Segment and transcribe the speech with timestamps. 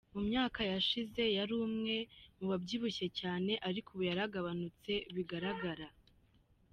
[0.15, 1.95] Mu myaka yashize yari umwe
[2.37, 5.87] mu babyibushye cyane ariko ubu yaragabanutse bigaragara.